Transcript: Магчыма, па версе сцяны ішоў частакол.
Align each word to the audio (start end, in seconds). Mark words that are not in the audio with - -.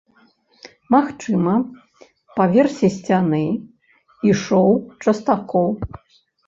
Магчыма, 0.95 1.53
па 2.39 2.43
версе 2.57 2.85
сцяны 2.97 3.45
ішоў 4.33 4.69
частакол. 5.07 5.69